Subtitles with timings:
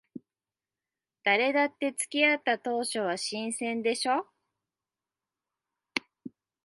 [1.23, 4.25] 誰だって付き合った当初は新鮮でしょ。